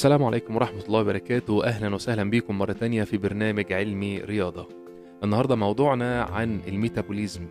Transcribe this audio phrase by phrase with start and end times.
[0.00, 1.64] السلام عليكم ورحمة الله وبركاته.
[1.64, 4.68] أهلا وسهلا بكم مرة تانية في برنامج علمي رياضة.
[5.24, 7.46] النهاردة موضوعنا عن الميتابوليزم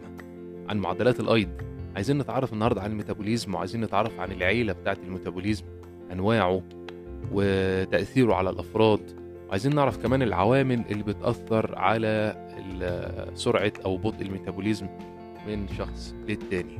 [0.69, 1.49] عن معدلات الأيض.
[1.95, 5.65] عايزين نتعرف النهاردة عن الميتابوليزم وعايزين نتعرف عن العيلة بتاعة الميتابوليزم
[6.11, 6.61] أنواعه
[7.31, 8.99] وتأثيره على الأفراد.
[9.47, 12.35] وعايزين نعرف كمان العوامل اللي بتأثر على
[13.33, 14.87] سرعة أو بطء الميتابوليزم
[15.47, 16.79] من شخص للتاني.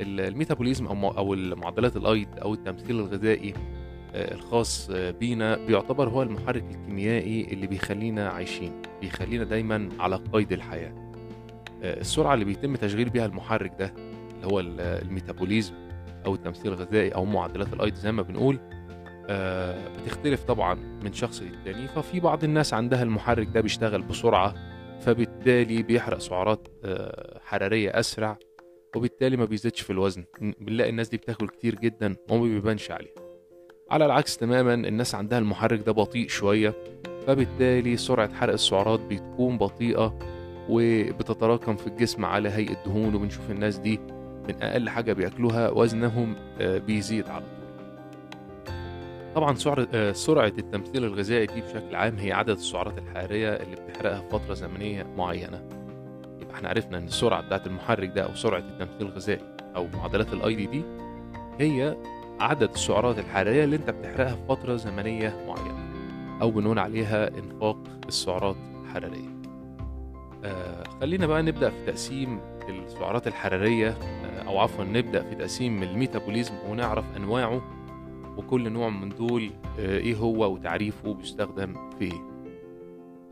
[0.00, 3.54] ال- الميتابوليزم أو مع- أو معدلات الأيض أو التمثيل الغذائي
[4.14, 11.12] الخاص آه، بينا بيعتبر هو المحرك الكيميائي اللي بيخلينا عايشين بيخلينا دايما على قيد الحياة.
[11.82, 13.94] آه، السرعة اللي بيتم تشغيل بيها المحرك ده
[14.34, 15.74] اللي هو ال- الميتابوليزم
[16.26, 18.58] أو التمثيل الغذائي أو معدلات الأيض زي ما بنقول
[19.28, 21.88] آه، بتختلف طبعا من شخص للتاني.
[21.88, 24.54] ففي بعض الناس عندها المحرك ده بيشتغل بسرعة
[25.00, 26.68] فبالتالي بيحرق سعرات
[27.44, 28.38] حرارية أسرع
[28.96, 30.24] وبالتالي ما بيزيدش في الوزن.
[30.40, 33.14] بنلاقي الناس دي بتاكل كتير جدا وما بيبانش عليها.
[33.90, 36.74] على العكس تماما الناس عندها المحرك ده بطيء شوية
[37.26, 40.18] فبالتالي سرعة حرق السعرات بتكون بطيئة
[40.68, 44.00] وبتتراكم في الجسم على هيئة دهون وبنشوف الناس دي
[44.48, 47.60] من أقل حاجة بياكلوها وزنهم آه، بيزيد على طول.
[49.34, 54.20] طبعا سرعة آه، سرعة التمثيل الغذائي دي بشكل عام هي عدد السعرات الحرارية اللي بتحرقها
[54.20, 55.62] في فترة زمنية معينة.
[56.40, 59.40] يبقى إحنا عرفنا إن السرعة بتاعت المحرك ده أو سرعة التمثيل الغذائي
[59.76, 60.82] أو معدلات الاي دي دي
[61.58, 61.96] هي
[62.40, 65.90] عدد السعرات الحرارية اللي انت بتحرقها في فترة زمنية معينة
[66.42, 69.40] أو بنقول عليها إنفاق السعرات الحرارية.
[70.44, 76.54] آه خلينا بقى نبدأ في تقسيم السعرات الحرارية آه أو عفوا نبدأ في تقسيم الميتابوليزم
[76.68, 77.62] ونعرف أنواعه
[78.36, 82.30] وكل نوع من دول آه إيه هو وتعريفه بيستخدم في إيه.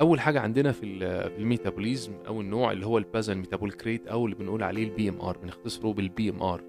[0.00, 3.86] أول حاجة عندنا في ال- في ال metabolism أو النوع اللي هو ال basal metabolic
[3.86, 6.60] rate أو اللي بنقول عليه ال BMR بنختصره بال BMR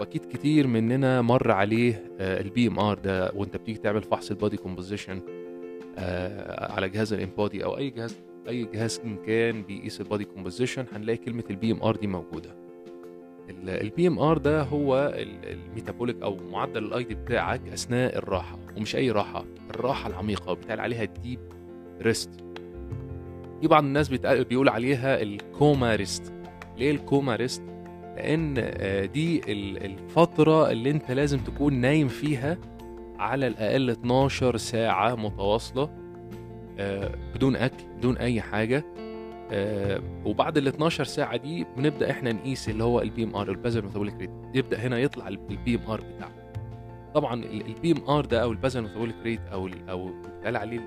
[0.00, 5.20] واكيد كتير مننا مر عليه ال BMR ده وانت بتيجي تعمل فحص ال body composition
[6.58, 8.16] على جهاز ال InBody أو أي جهاز
[8.48, 12.50] أي جهاز كان بيقيس ال body composition هنلاقي كلمة ال BMR دي موجودة.
[13.68, 19.10] ال BMR ده هو ال- ال metabolic أو معدل الايض بتاعك أثناء الراحة ومش أي
[19.10, 21.40] راحة الراحة العميقة بيتقال عليها ال deep
[22.02, 22.30] rest
[23.60, 26.32] في بعض الناس بيقول عليها ال coma rest
[26.76, 27.62] ليه ال coma rest
[28.16, 32.58] لأن آه، دي ال- الفترة اللي أنت لازم تكون نايم فيها
[33.18, 35.90] على الأقل 12 ساعة متواصلة
[36.78, 38.84] آه، بدون أكل بدون أي حاجة
[39.52, 43.82] آه، وبعد ال 12 ساعة دي بنبدأ إحنا نقيس اللي هو ال BMR ال basal
[43.82, 46.32] metabolic rate يبدأ هنا يطلع ال BMR بتاعك
[47.14, 50.80] طبعا ال BMR ده أو ال basal metabolic rate أو ال- أو بيتقال عليه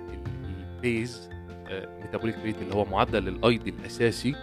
[0.75, 1.29] ال base
[2.01, 4.35] metabolic rate اللي هو معدل الايض الأساسي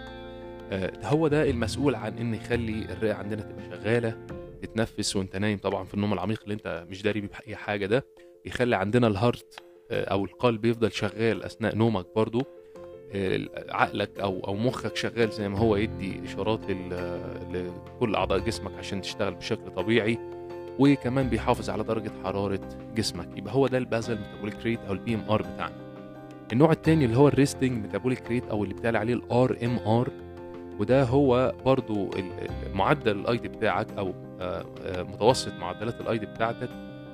[1.03, 4.17] هو ده المسؤول عن إن يخلي الرئة عندنا تبقى شغالة
[4.61, 8.05] تتنفس وأنت نايم طبعا في النوم العميق اللي أنت مش داري بيه بأي حاجة ده
[8.45, 9.59] بيخلي عندنا ال heart
[9.91, 12.41] آه، أو القلب يفضل شغال أثناء نومك برضو.
[13.13, 13.39] آه،
[13.69, 16.59] عقلك أو أو مخك شغال زي ما هو يدي إشارات
[17.51, 20.17] لكل أعضاء جسمك عشان تشتغل بشكل طبيعي
[20.79, 22.59] وكمان بيحافظ على درجة حرارة
[22.95, 23.37] جسمك.
[23.37, 25.75] يبقى هو ده ال basal metabolic rate أو ال BMR بتاعنا.
[26.53, 30.09] النوع التاني اللي هو ال resting metabolic rate أو اللي بيتقال عليه ال RMR
[30.79, 32.09] وده هو برضو
[32.73, 36.69] معدل الأيض بتاعك أو آه، آه، متوسط معدلات الأيض بتاعتك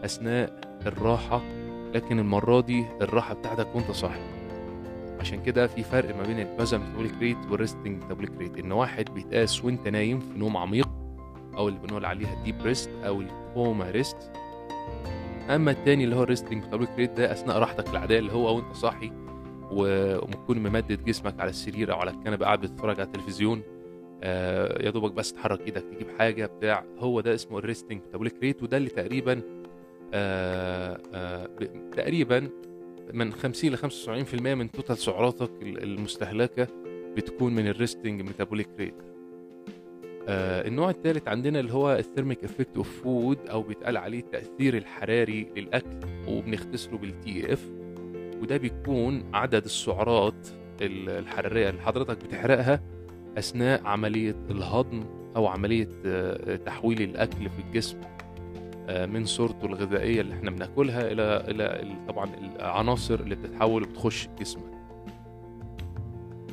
[0.06, 1.42] أثناء الراحة
[1.94, 4.20] لكن المرة دي الراحة بتاعتك وأنت صاحي.
[5.20, 8.72] عشان كده في فرق ما بين ال basal metabolic rate وال resting metabolic rate إن
[8.72, 10.90] واحد بيتقاس وأنت نايم في نوم عميق
[11.58, 14.18] أو اللي بنقول عليها ال deep rest أو ال coma rest
[15.50, 18.76] أما التاني اللي هو ال resting metabolic rate ده أثناء راحتك العادية اللي هو وأنت
[18.76, 19.12] صاحي
[19.78, 23.62] و- ومكون ممدد جسمك على السرير أو على الكنبة قاعد بتتفرج على التلفزيون.
[24.24, 28.36] آه، يا دوبك بس تحرك إيدك تجيب حاجة بتاع هو ده اسمه ال resting metabolic
[28.42, 29.42] rate وده اللي تقريبا
[30.14, 31.50] آه، آه،
[31.92, 32.50] تقريبا
[33.14, 36.68] من 50 ل 75% من total سعراتك ال- المستهلكة
[37.18, 38.94] بتكون من ال resting metabolic rate
[40.28, 44.78] آه النوع الثالث عندنا اللي هو ال thermic effect of food أو بيتقال عليه التاثير
[44.78, 45.98] الحراري للأكل
[46.28, 47.70] وبنختصره بال TEF
[48.44, 50.48] وده بيكون عدد السعرات
[50.82, 52.82] ال- الحرارية اللي حضرتك بتحرقها
[53.38, 55.04] أثناء عملية الهضم
[55.36, 57.98] أو عملية آه، تحويل الأكل في الجسم
[58.90, 62.30] آه، من صورته الغذائية اللي إحنا بناكلها إلى إلى ال- طبعا
[62.60, 64.74] العناصر اللي بتتحول وبتخش جسمك.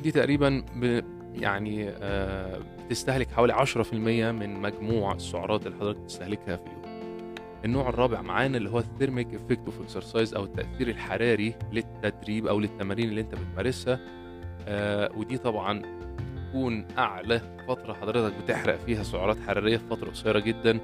[0.03, 0.63] دي تقريبا
[1.33, 6.80] يعني آه، بتستهلك حوالي 10% من مجموع السعرات اللي حضرتك بتستهلكها في اليوم.
[7.65, 12.59] النوع الرابع معانا اللي هو ال thermic effect of exercise أو التأثير الحراري للتدريب أو
[12.59, 13.99] للتمارين اللي أنت بتمارسها.
[14.67, 15.81] آه ودي طبعا
[16.49, 20.79] تكون أعلى فترة حضرتك بتحرق فيها سعرات حرارية في فترة قصيرة جدا.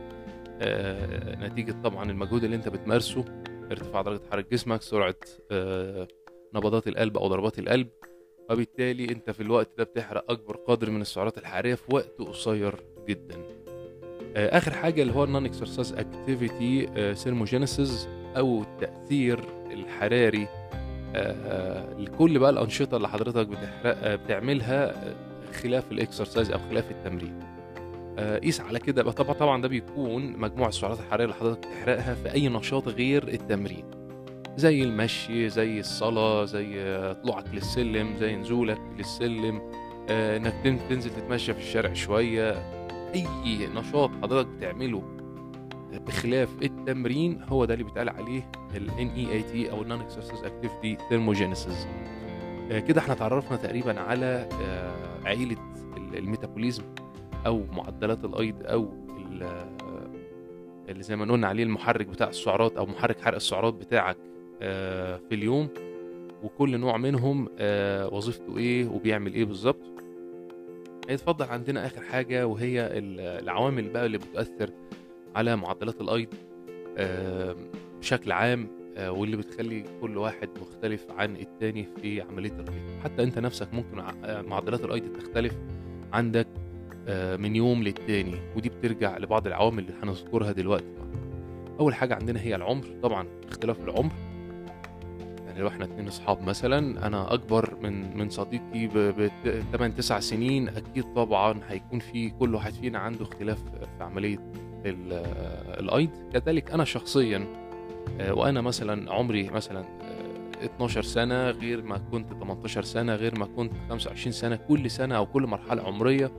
[0.62, 3.26] آه نتيجة طبعا المجهود اللي أنت بتمارسه
[3.72, 5.16] ارتفاع درجة حرارة جسمك سرعة
[5.52, 6.08] آه،
[6.56, 7.88] نبضات القلب أو ضربات القلب.
[8.50, 13.57] وبالتالي أنت في الوقت ده بتحرق أكبر قدر من السعرات الحرارية في وقت قصير جدا.
[14.36, 18.08] آه، آخر حاجة اللي هو ال non-exercise activity thermogenesis
[18.38, 19.40] أو التأثير
[19.72, 20.48] الحراري.
[21.16, 25.14] آه، لكل بقى الأنشطة اللي حضرتك بتحرق آه، بتعملها آه،
[25.64, 27.40] خلاف الاكسرسايز أو خلاف التمرين.
[28.20, 29.14] آه، قيس على كده بقى.
[29.14, 33.86] طبعا طبعا ده بيكون مجموع السعرات الحرارية اللي حضرتك بتحرقها في أي نشاط غير التمرين.
[34.58, 39.62] زي المشي زي الصلاة زي آه، طلوعك للسلم زي نزولك للسلم.
[40.10, 42.56] آه، إنك تن- تنزل تتمشى في الشارع شوية.
[43.16, 45.04] أي نشاط حضرتك بتعمله
[46.08, 51.88] بخلاف التمرين هو ده اللي بيتقال عليه ال NEAT أو Exercise Activity Thermogenesis.
[52.72, 55.58] آه، كده إحنا اتعرفنا تقريبا على آه، عيلة
[55.98, 56.84] ال- الميتابوليزم
[57.46, 59.68] أو معدلات الأيض أو ال-
[60.90, 64.18] اللي زي ما قلنا عليه المحرك بتاع السعرات أو محرك حرق السعرات بتاعك
[64.62, 65.68] آه، في اليوم.
[66.44, 69.82] وكل نوع منهم آه، وظيفته إيه وبيعمل إيه بالظبط.
[71.10, 74.70] هيتفضل عندنا آخر حاجة وهي ال- العوامل بقى اللي بتؤثر
[75.36, 76.34] على معدلات الأيض
[78.00, 78.68] بشكل عام
[78.98, 83.02] آه، واللي بتخلي كل واحد مختلف عن التاني في عملية الأيض.
[83.04, 85.54] حتى أنت نفسك ممكن آه، معدلات الأيض تختلف
[86.14, 86.48] عندك
[87.08, 90.94] آه، من يوم للتاني ودي بترجع لبعض العوامل اللي هنذكرها دلوقتي.
[91.80, 94.12] أول حاجة عندنا هي العمر طبعا اختلاف العمر.
[95.58, 99.30] يعني لو إحنا اتنين اصحاب مثلا أنا أكبر من من صديقي ب
[99.72, 103.58] 8 9 سنين أكيد طبعا هيكون في كل واحد فينا عنده اختلاف
[103.98, 104.38] في عملية
[104.86, 106.10] ال- آه، الأيض.
[106.34, 107.46] كذلك أنا شخصيا
[108.20, 109.80] آه، وأنا مثلا عمري مثلا
[110.62, 115.16] آه، 12 سنة غير ما كنت 18 سنة غير ما كنت 25 سنة كل سنة
[115.18, 116.32] أو كل مرحلة عمرية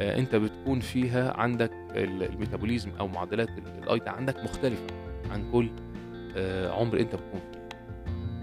[0.00, 4.86] آه، أنت بتكون فيها عندك ال- الميتابوليزم أو معدلات ال- الأيض عندك مختلفة
[5.30, 5.68] عن كل
[6.36, 7.53] آه، عمر أنت بتكون فيه.
[7.53, 7.53] آه،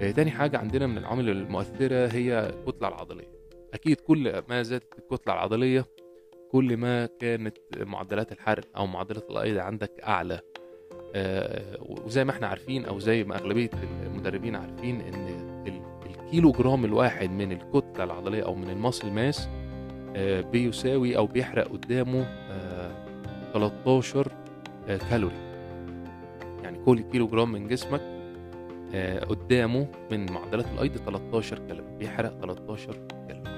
[0.09, 3.31] تاني حاجة عندنا من العوامل المؤثرة هي الكتله العضلية.
[3.73, 5.85] أكيد كل ما زادت الكتلة العضلية
[6.51, 10.39] كل ما كانت معدلات الحرق أو معدلات الأيض عندك أعلى.
[11.15, 13.69] آه، وزي ما إحنا عارفين أو زي ما أغلبية
[14.05, 19.47] المدربين عارفين ال- الكيلو جرام الواحد من الكتلة العضلية أو من ال muscle mass
[20.15, 22.91] آه، بيساوي أو بيحرق قدامه آه،
[23.53, 24.31] 13
[24.89, 25.35] آه، كالوري.
[26.63, 28.10] يعني كل كيلو جرام من جسمك آه،
[29.29, 32.93] قدامه من معدلات الايض 13 كالوري بيحرق 13
[33.27, 33.51] كالوري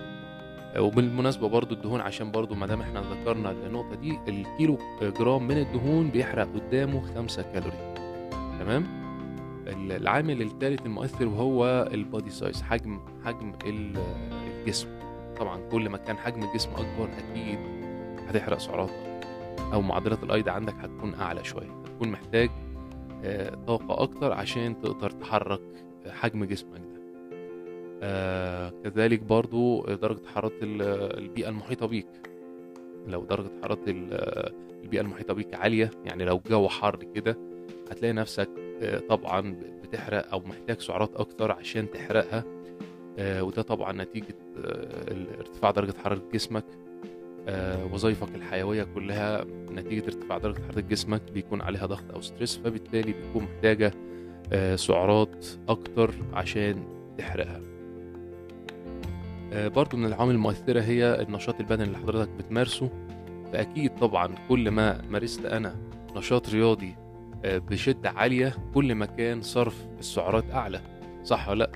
[0.75, 5.57] آه، وبالمناسبة برضو الدهون عشان برضو ما دام إحنا ذكرنا النقطة دي الكيلو جرام من
[5.57, 7.94] الدهون بيحرق قدامه 5 كالوري.
[8.59, 8.83] تمام؟
[9.68, 13.97] ال- العامل الثالث المؤثر وهو ال body size حجم حجم ال-
[14.59, 14.88] الجسم.
[15.39, 17.59] طبعا كل ما كان حجم الجسم أكبر أكيد
[18.27, 18.89] هتحرق سعرات.
[19.74, 21.69] أو معدلات الايض عندك هتكون أعلى شوية.
[21.85, 22.50] هتكون محتاج
[23.24, 25.62] آه، طاقة أكتر عشان تقدر تحرك
[26.08, 27.04] حجم جسمك ده.
[28.04, 30.81] آه، كذلك برضو درجة حرارة ال-
[31.24, 32.08] البيئة المحيطة بيك.
[33.08, 34.52] لو درجة حرارة ال-
[34.84, 37.38] البيئة المحيطة بيك عالية يعني لو الجو حر كده
[37.92, 38.50] هتلاقي نفسك
[38.81, 42.44] آه، طبعا بتحرق أو محتاج سعرات أكتر عشان تحرقها.
[43.19, 44.36] وده طبعا نتيجة
[45.40, 46.64] ارتفاع درجة حرارة جسمك.
[47.94, 53.44] وظائفك الحيوية كلها نتيجة ارتفاع درجة حرارة جسمك بيكون عليها ضغط أو ستريس فبالتالي بتكون
[53.44, 53.94] محتاجة
[54.54, 56.83] آه، سعرات أكتر عشان
[57.18, 57.62] تحرقها.
[59.54, 62.90] آه، برضو من العوامل المؤثرة هي النشاط البدني اللي حضرتك بتمارسه.
[63.54, 65.76] فأكيد طبعا كل ما مارست أنا
[66.16, 66.95] نشاط رياضي
[67.45, 70.81] آه، بشدة عالية كل ما كان صرف السعرات أعلى.
[71.23, 71.71] صح ولا لأ؟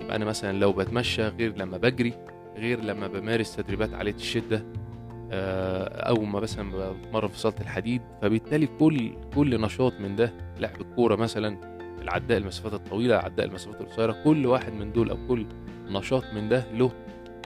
[0.00, 2.12] يبقى أنا مثلا لو بتمشى غير لما بجري
[2.56, 4.85] غير لما بمارس تدريبات عالية الشدة آه،
[5.32, 11.16] أو ما مثلا بتمرن في صالة الحديد فبالتالي كل كل نشاط من ده لعب الكورة
[11.16, 15.46] مثلا العداء المسافات الطويلة عداء المسافات القصيرة كل واحد من دول أو كل
[15.88, 16.90] نشاط من ده له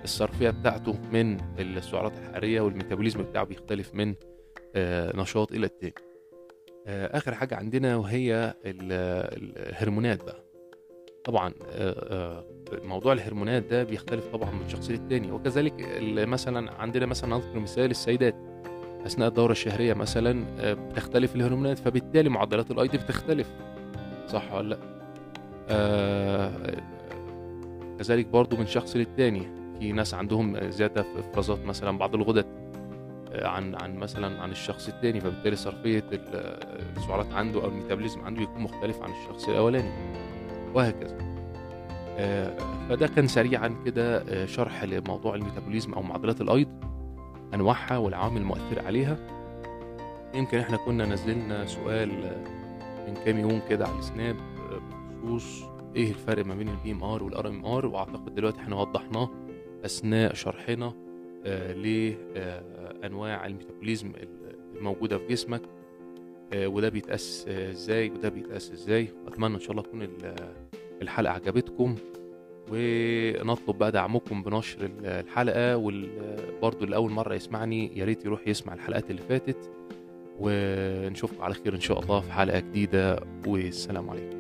[0.05, 4.15] الصرفية بتاعته من السعرات الحرارية والميتابوليزم بتاعه بيختلف من
[4.75, 5.95] آه، نشاط إلى التاني.
[6.87, 8.93] آه، آخر حاجة عندنا وهي ال-
[9.69, 10.45] الهرمونات بقى.
[11.25, 12.45] طبعا آه، آه،
[12.85, 15.33] موضوع الهرمونات ده بيختلف طبعا من شخص للتاني.
[15.33, 15.75] وكذلك
[16.29, 18.35] مثلا عندنا مثلا اذكر مثال السيدات.
[19.07, 23.51] أثناء الدورة الشهرية مثلا آه، بتختلف الهرمونات فبالتالي معدلات الايض بتختلف.
[24.29, 24.79] صح ولا لأ؟
[25.69, 26.77] آه،
[27.99, 29.43] كذلك برضو من شخص للتاني.
[29.81, 32.47] في ناس عندهم زيادة في إفرازات مثلا بعض الغدد
[33.33, 36.61] آه، عن عن مثلا عن الشخص التاني فبالتالي صرفية ال-
[36.97, 39.91] السعرات عنده أو ال metabolism عنده يكون مختلف عن الشخص الأولاني.
[40.75, 41.30] وهكذا.
[42.89, 46.69] فده كان سريعا كده آه، شرح لموضوع ال metabolism أو معدلات الأيض
[47.55, 49.17] أنواعها والعوامل المؤثرة عليها.
[50.35, 54.81] يمكن إحنا كنا نزلنا سؤال آه، من كام يوم كده على ال Snap آه،
[55.23, 55.63] بخصوص
[55.97, 59.31] إيه الفرق ما بين ال BMR وال RMR وأعتقد دلوقتي إحنا وضحناه
[59.85, 60.93] أثناء شرحنا
[61.47, 64.13] آه لانواع ال metabolism
[64.77, 65.63] الموجودة في جسمك
[66.53, 69.09] آه وده بيتقاس آه إزاي وده بيتقاس إزاي.
[69.27, 70.03] أتمنى إن شاء الله تكون
[71.03, 71.95] الحلقة عجبتكم
[72.73, 79.11] ونطلب بقى دعمكم بنشر الحلقة وبرضه اللي اول مرة يسمعني يا ريت يروح يسمع الحلقات
[79.11, 79.71] اللي فاتت
[80.41, 84.40] ونشوفكم على خير إن شاء الله في حلقة جديدة والسلام عليكم.